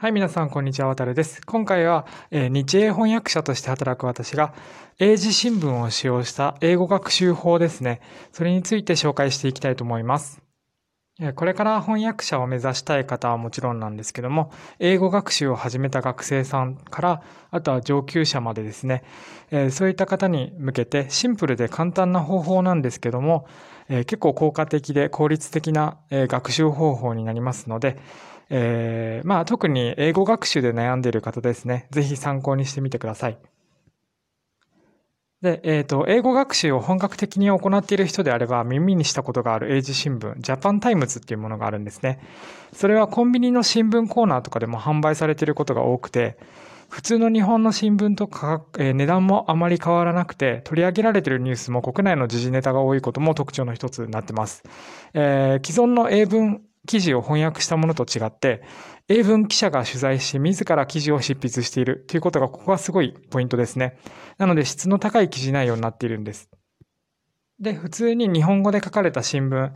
[0.00, 0.88] はい、皆さん、こんにちは。
[0.88, 1.42] わたるです。
[1.44, 4.54] 今回は、えー、日英翻訳者として働く私が、
[4.98, 8.00] 英字新聞を使用した英語学習法ですね。
[8.32, 10.40] それについて紹介していきたいと思います。
[11.34, 19.04] これから翻訳者を目指したい方はもちろんなんですけども、英語学習を始めた学生さんから、あとは上級者までですね、
[19.70, 23.46] そういった方に向けてシンプルで簡単な方法なんですけども、
[23.88, 27.98] 結構効果的で効率的な、学習方法になりますので、
[28.48, 33.38] えー、まあ特に英語学習で悩んでいる方ですね、ぜひ参考にしてみてください。
[35.42, 42.20] で、えっ、ー、と、英語学習を本格的に行っている人であれば、耳にしたことがある英字新聞、ジャパンタイムズっていうものがあるんですね。
[42.74, 46.36] それはコンビニの新聞コーナーとかでも販売されていることが多くて、
[46.90, 54.62] 普通の日本の新聞とか、えー、値段もあまり変わらなくて、取り上げられているニュースも国内の時事ネタが多いことも特徴の一つになってます。
[55.14, 58.62] えー、既存の英文記事を翻訳したものと違って、
[59.08, 63.98] 英文記者が取材し、自ら記事を執筆しているということが、ここはすごいポイントですね。
[64.38, 66.48] なので、質の高い記事内容になっているんです。
[67.58, 69.72] で、普通に日本語で書かれた新聞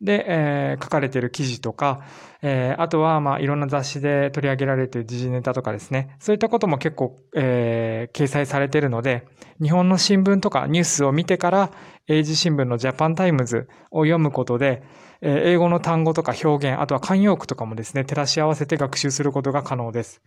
[0.00, 2.04] で、えー、書かれている記事とか、
[2.40, 6.16] えー、あとは、まあ、いろんな雑誌で取り上げられている時事ネタとかですね。
[6.20, 9.26] そういったことも結構、えー、掲載されているので、
[9.60, 11.72] 日本の新聞とかニュースを見てから、
[12.06, 14.82] 英字新聞のジャパンタイムズを読むことで、
[15.20, 20.22] え英語の単語とか表現、あとは慣用句とかもですね、照らし合わせて学習することが可能です。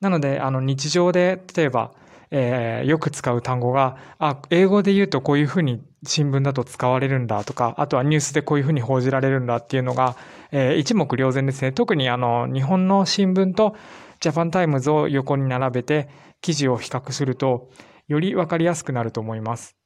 [0.00, 1.94] なので、あの、日常で、例えば、
[2.34, 10.16] えー、よく使う単語が、あ、英語で言うとこういうふうに新聞だと使われるんだとか、あとはニュースでこういうふうに報じられるんだっていうのが、
[10.50, 11.72] えー、一目瞭然ですね。
[11.72, 13.76] 特にあの、日本の新聞と
[14.20, 16.08] ジャパンタイムズを横に並べて
[16.40, 17.68] 記事を比較すると、
[18.08, 19.81] よりわかりやすくなると思います。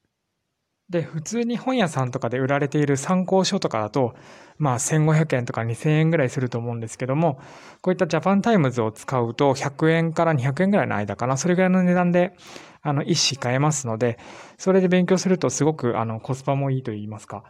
[0.88, 4.14] で、普通に本屋さんとかで売られている参考書とかだと、
[4.56, 7.40] まあ1500円とか2000円ぐらいすると思うんですけども、
[7.82, 12.36] こういったジャパンタイムズを使うと100円から200円ぐらいの間かな、それぐらいの値段で、
[12.82, 14.16] あの、一紙買えますので、
[14.58, 17.42] それで勉強するとすごく、あの、コスパもいいと言いますか、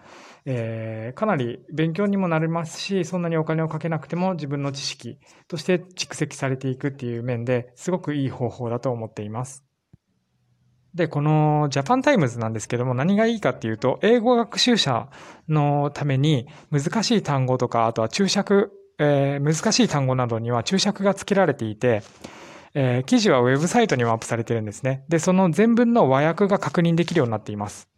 [0.46, 9.65] えー、かなり勉強にもなりますし、そんなにお金をかけなくても自分の知識として蓄積されていくっていう面ですごくいい方法だと思っています。
[10.96, 15.08] で、このジャパンタイムズなんですけども何がいいかっていうと、英語学習者
[15.46, 22.02] のために難しい単語とか、あとは注釈、えー、難しい単語などには注釈が付けられていて、
[22.72, 25.04] えー、記事はウェブサイトにもアップされてるんですね。
[25.08, 27.88] で、その全文の和訳が確認できるようになっています。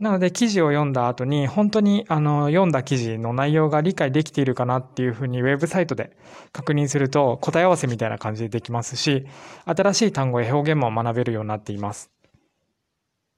[0.00, 6.16] なので記事を読んだ後に本当にあの読んだ記事の内容が理解できているかなっていうふうにウェブサイトで
[6.52, 9.26] 確認すると答え合わせみたいな感じでできますし、
[9.64, 12.12] 新しい単語や表現も学べるようになっています。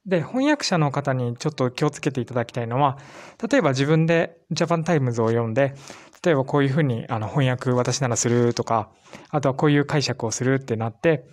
[0.04, 2.99] で、翻訳者の方にちょっと気をつけていただきたいのは、
[3.50, 5.75] 例えば自分でジャパンタイムズを読んで、
[6.22, 8.91] 例えばこういうふうにあの翻訳私ならするとか、
[9.31, 11.26] あとはこういう解釈をするってなって、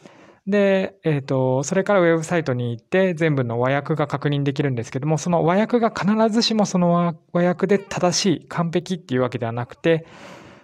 [0.47, 6.93] で、えっ、ー、と、それからウェブサイトに行って全部の和訳が確認できるんですけども、その和訳が必ずしもその
[7.33, 10.05] 和訳で正しい、完璧っていうわけではなくて、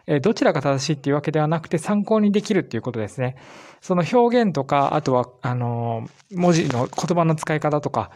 [0.05, 3.35] えどちらが正しいっていうわけではなくて参考にできるっていうことですね。
[3.81, 8.11] その表現とか、あとは、あの、文字の言葉の使い方とか、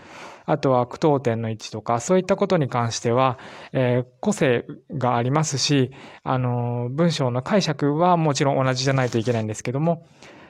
[0.46, 3.38] あとは句読点の位置とか、そういったことに関しては、
[3.74, 4.66] えー、個性
[4.98, 5.92] がありますし、
[6.24, 10.06] あの、文章の解釈はもちろん同じじゃないといけないんですけども、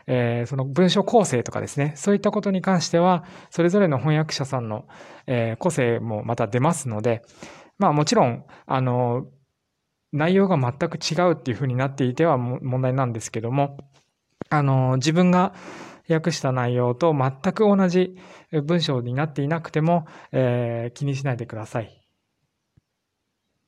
[0.08, 4.88] えー、その文章構成とかですね、そういったことに関しては、それぞれの翻訳者さんの、
[5.28, 7.22] えー、個性もまた出ますので、
[7.78, 9.28] まあもちろん、あの、
[10.14, 13.78] 内容が全く違うっていうふうになっていては問題なんですけども、
[14.50, 15.54] あの、自分が
[16.10, 18.18] 訳した内容と全く同じ
[18.64, 21.97] 文章になっていなくても、えー、気にしないでください。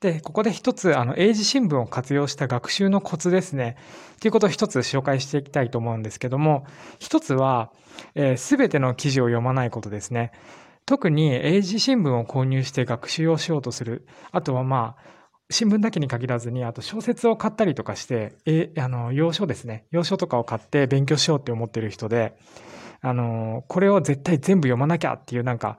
[0.02, 3.76] で、ここで一つ、あの、英字新聞を活用した学習のコツですね。
[4.22, 6.66] ということを一つ紹介していきたいと思うんですけども、
[7.00, 7.72] 一つは、
[8.38, 10.32] す、え、べ、ての記事を読まないことですね。
[10.86, 14.08] 特に英字新聞を購入して学習をしようとする。
[14.32, 15.04] あとはまあ、
[15.52, 19.86] 新聞だけに限らずに、あと小説を買ったりとかして、え、あの、要所ですね。
[19.92, 22.38] 要所とかを買って勉強しようって思ってる人で、
[23.02, 25.78] あの、これを絶対全部読まなきゃっていうなんか、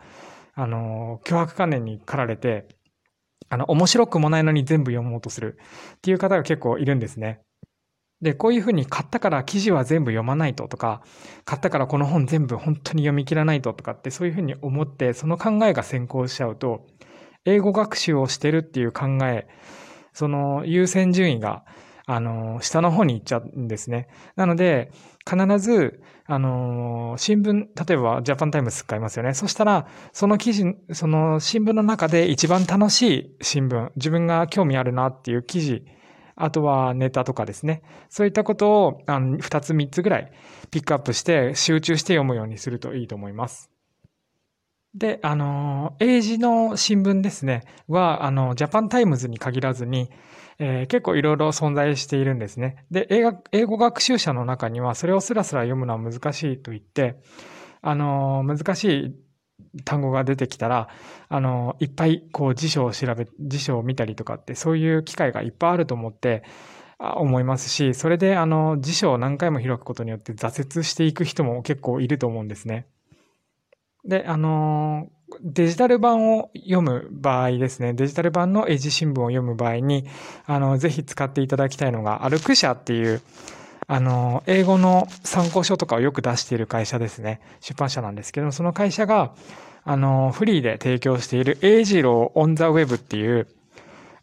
[0.54, 2.68] あの、脅迫観念に駆られて、
[3.50, 5.58] あの、面白くもないのに全部読もうとする
[5.96, 7.40] っていう方が結構いるんですね。
[8.22, 11.02] で、こういうふうに買ったから記事は全部読まないととか、
[11.44, 16.86] 買ったからこの本全部本当に読み切らないととかってそういうふうに思って、その考えが先行しちゃうと、
[17.44, 19.48] 英語学習をしてるっていう考え、
[20.12, 21.64] その優先順位が、
[22.06, 24.08] あの、下の方に行っちゃうんですね。
[24.36, 24.90] なので、
[25.28, 29.34] 必ず、あの、新聞、例えばジャパンタイムズ使いますよね。
[29.34, 35.84] そしたら、その記事、その新聞の中で一番楽しい新聞、自分が興味あるなっていう記事、
[36.36, 37.82] あとはネタとかですね。
[38.08, 40.32] そういったことをあの2つ3つぐらい
[40.70, 43.68] ピックアップして集中して読むようにするといいと思います。
[44.94, 50.10] で、あの、英字の新聞ですね、は、あの、ジャパンタイムズに限らずに、
[50.62, 52.84] えー、結構いろいろ存在しているんですね。
[52.90, 53.08] で、
[53.50, 57.16] 英語学習者の中には、それをスラスラ読むのは難しいと言って、
[57.80, 59.14] あの、難しい
[59.86, 60.88] 単語が出てきたら、
[61.30, 66.44] あの、いっぱいこう辞書を調べ、辞書を見たりとかって、そういう機会がいっぱいあると思って、
[67.00, 72.86] 思いますし、それであの辞書を何回も開くことによって挫折していく人も結構いると思うんですね。
[74.10, 75.08] で、あの、
[75.40, 80.04] デジタル版を読む場合ですね、デジタル版の英字新聞を読む場合に、
[80.46, 83.22] あの、ぜひ使っていただきたいのが、アルク社っていう、
[83.86, 87.40] あの、英語の参考書とかをよく出している会社ですね。
[87.60, 89.32] 出版社なんですけど、その会社が、
[89.84, 93.46] あの、フリーで提供している英字ローオンザウェブっていう、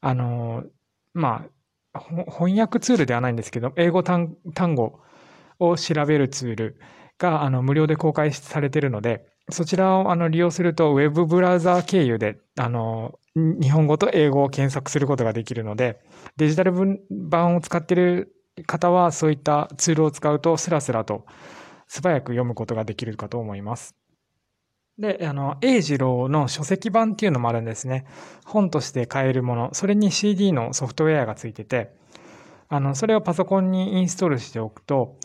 [0.01, 0.66] あの、
[1.13, 1.45] ま
[1.94, 5.00] あ、翻訳ツールではないんですけど、英語単語
[5.60, 6.80] を調べるツール
[7.18, 16.02] が、あの、無料で公開されているので、そちらをあの利用すると、ウェブブラウザー経由で、あの、日本語と英語を検索することができるので、
[16.36, 16.74] デジタル
[17.10, 18.36] 版を使っている
[18.66, 21.26] 方は、そういったツールを使うと、スラスラと
[21.88, 23.96] 素早く読むことができるかと思います。
[25.00, 28.06] で、あの、英二郎の書籍版っていうのもあるんですね。
[28.46, 29.70] 本として買えるもの。
[29.74, 31.96] それに CD のソフトウェアがついてて、
[32.68, 35.16] あの、それをパソコンにインストールしておくと、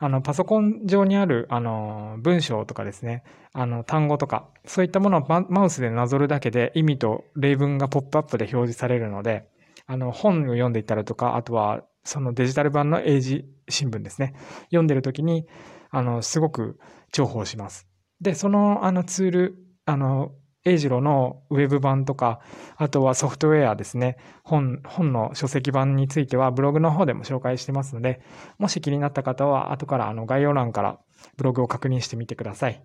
[0.00, 9.48] あの、パソコン上にある、あの、文章とかですね、あの、単語とか、そういったものをマウスでなぞるだけで意味と例文がポップアップで表示されるので、
[9.86, 14.34] あの、本を読んでいたりとか、あとは、そのデジタル版の英字新聞ですね、
[14.66, 15.46] 読んでるときに、
[15.90, 16.78] あの、すごく
[17.12, 17.88] 重宝します。
[18.20, 20.32] で、その、あの、ツール、あの、
[20.68, 22.40] 英次郎のウェブ版とか、
[22.76, 28.20] あとはソフトウェアですね、本、本の書籍版についてはブログの方でも紹介してますので、
[28.58, 30.98] もし気になった方は後からあの概要欄から
[31.36, 32.84] ブログを確認してみてください。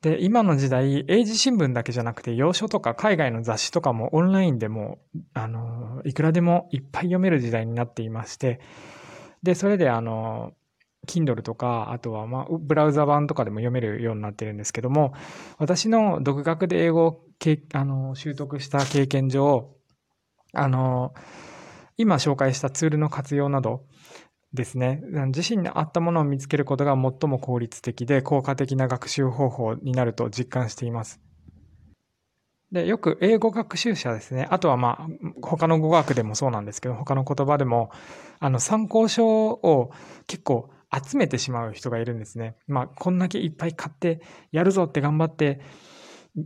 [0.00, 4.98] で、今の時代、英字新聞だけじゃなくて、洋書とか海外の雑誌とかもオンラインでも、
[5.34, 8.60] あの、いくらでもいっぱい読める時代になっていまして、
[9.42, 10.52] で、それであの、
[11.06, 15.14] Kindle とか、あとは、まあ、ブラウザ版とかでも読めるようになってるんですけども、
[15.58, 17.24] 私の独学で英語を
[17.72, 19.74] あの習得した経験上、
[20.52, 21.14] あの、
[21.96, 23.84] 今紹介したツールの活用など
[24.52, 25.02] ですね、
[25.34, 31.20] 自身に合ったものを見つけることが最も効率的で効果的な学習方法になると実感しています。
[32.72, 34.46] で、よく英語学習者ですね。
[34.50, 35.06] あとはまあ、
[35.42, 37.90] 他の語学でもそうなんですけど、他の言葉でも、
[38.40, 39.90] あの、参考書を
[40.26, 42.56] 結構集めてしまう人がいるんですね。
[42.66, 44.20] まあ、こんだけいっぱい買って
[44.52, 45.60] やるぞって頑張って、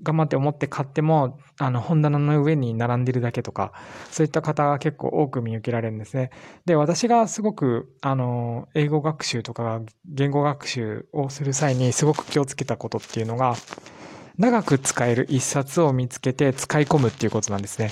[0.03, 3.73] 頑張って思って買っても、あの、本棚の上に並んでるだけとか、
[4.11, 6.31] そういった方が結構多く見受けられるんですね。
[6.65, 13.55] で、私がすごく、あの、英語学習とか言語学習をする際にすごく気をつけたことっていうのが、
[14.39, 17.91] 長く使える一冊を見つけて使い込むっていうことなんですね。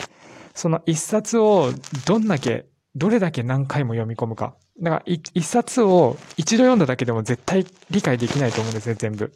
[0.55, 1.70] その一冊を
[2.06, 4.56] どんだけ、どれだけ何回も読み込むか。
[4.81, 9.32] だか一冊を一度読んだだけでも絶対理解できないと思うんですね、全部。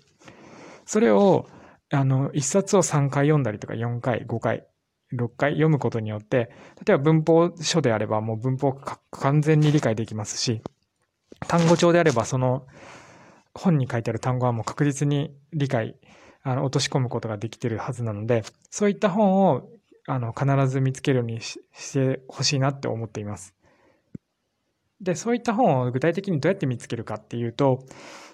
[0.86, 1.46] それを、
[1.90, 4.66] あの、一冊を3回読んだりとか4回、5回、
[5.12, 6.50] 6回読むことによって、
[6.86, 8.72] 例えば文法書であればもう文法
[9.10, 10.62] 完全に理解できますし、
[11.46, 12.66] 単語帳であればその
[13.54, 15.96] 本に書いてある単語はもう確実に理解、
[16.42, 19.68] あの、落とし込むことができてるはずなので、そういった本を、
[20.06, 21.58] あの、必ず見つけるようにし
[21.92, 23.54] てほしいなって思っています。
[25.04, 27.84] で、そういった本を具体的にどうやって見つけるかっていうと、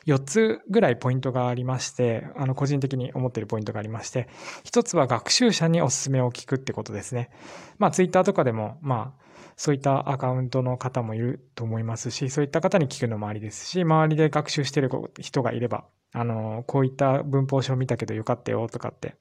[0.06, 4.28] 4つぐらいポイントがありまして、あの、個人的に思っているポイントがありまして、
[4.64, 7.30] 1つは学習者におすすめを聞くってことですね。
[7.78, 9.29] まあ、ツイッターとかでも、まあ、
[9.60, 14.88] そういったアカウントの方もいると思いますし、そういった方に聞くのもありですし、周りで学習してる
[15.18, 19.16] 人がいれば、あの、こういった文法書を見たけどよかったよとかって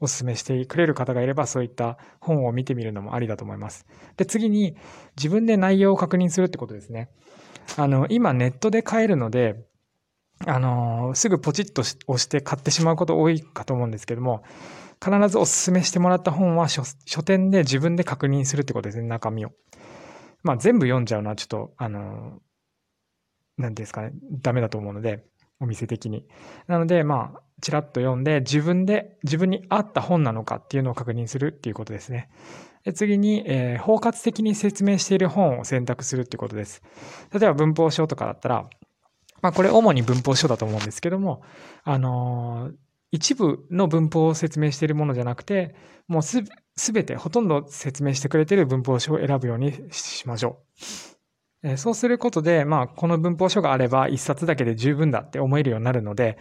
[0.00, 3.84] お勧めしてくれる方がいればそういった本を見てみるのもありだと思います。
[4.16, 4.74] で、次に
[5.18, 7.10] 自分で内容を確認するってことですね。
[7.76, 9.66] あの、今ネットで買えるので、
[10.46, 14.44] あの、すぐポチッと押して買ってしまうこと多いかと思うんですけども、
[15.04, 16.84] 必ずお勧めしてもらった本は書
[17.22, 19.50] 店で自分で確認するってことですね、中身を。
[20.42, 22.40] まあ全部読んじゃうのはちょっと、あの、
[23.58, 25.24] 何ですかね、ダメだと思うので、
[25.60, 26.26] お店的に。
[26.66, 32.28] なので、まあ、ちらっと読んで、自分で、自分に合った本なのかっていうのを確認するっていうことですね。
[32.84, 36.82] で次に、えー、包括的に説明している本を選択するっていうことです。
[37.32, 38.68] 例えば文法書とかだったら、
[39.40, 41.42] まあこれ主に文法書だと思うんですけども、
[41.82, 42.74] あのー、
[43.14, 45.76] 一部の文法を説明しているものじゃなくて、
[46.08, 46.42] もうす、
[46.92, 50.58] べて、ほとんど説明してくれている文法書を選ぶようにしましょ
[51.62, 51.68] う。
[51.68, 56.38] えそうすることで、まあ、この文法書があれば一冊だけで十分だって思えるようになるので、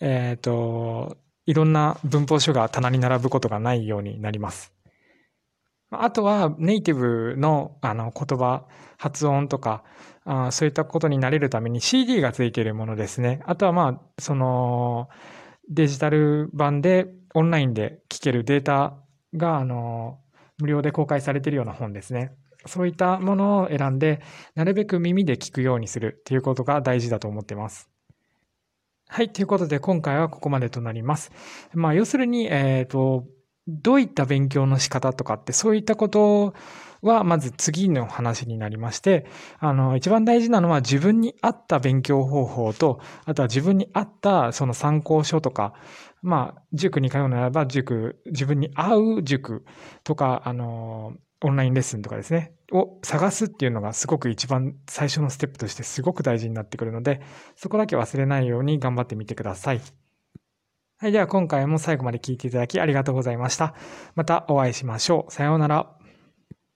[0.00, 1.16] えっ、ー、と、
[1.46, 4.74] いろんな文法書が棚に並ぶことがないようになります。
[5.90, 8.66] あとはネイティブのあの言葉、
[8.98, 9.82] 発音とか、
[10.26, 13.40] あそういったことになれるために CD がついているものですね。
[13.46, 15.08] あとはまあ、その
[15.68, 18.96] デジタル版でオンラインで聞けるデータ
[19.34, 20.18] が、あの、
[20.58, 22.32] 無料で公開されているような本ですね。
[22.66, 24.20] そういったものを選んで、
[24.54, 27.90] なるべく耳で聞くようにするということが大事だと思っています。
[29.08, 29.30] はい。
[29.30, 31.32] ということで、今回はここまでとなります。
[31.74, 33.26] まあ、要するに、えっ、ー、と、
[33.68, 36.54] どういった勉強の仕方とかって、そういったこと
[37.00, 39.26] は、まず次の話になりまして、
[39.58, 45.74] あの、一番大事なのは自分に合った勉強方法と、あとは自分に合ったその参考書とか、
[46.22, 49.64] まあ、塾に通うならば塾、自分に合う塾
[50.04, 51.14] とか、あの、
[51.44, 57.20] オンラインレッスンとかですね、を探すっていうのがすごく一番最初のステップとしてすごく大事になってくるので、
[57.56, 60.01] そこだけ忘れないように頑張ってみてください。
[61.02, 61.12] はい。
[61.12, 63.74] では今回も最後まで聞いていただきありがとうございました。
[64.14, 65.32] またお会いしましょう。
[65.32, 66.01] さようなら。